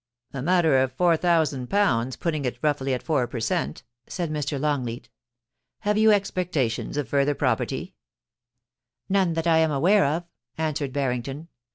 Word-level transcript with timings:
*A 0.33 0.41
matter 0.41 0.79
of 0.79 0.97
;£'4ooo, 0.97 2.19
putting 2.19 2.43
it 2.45 2.57
roughly 2.63 2.95
at 2.95 3.03
four 3.03 3.27
per 3.27 3.39
cent,' 3.39 3.83
said 4.07 4.31
Mr. 4.31 4.59
Longleat 4.59 5.09
* 5.47 5.79
Have 5.81 5.95
you 5.95 6.11
expectations 6.11 6.97
of 6.97 7.07
further 7.07 7.35
property?' 7.35 7.93
* 8.55 8.81
None 9.09 9.33
that 9.33 9.45
I 9.45 9.59
am 9.59 9.69
aware 9.69 10.05
of,' 10.05 10.23
answered 10.57 10.91
Barrington. 10.91 11.49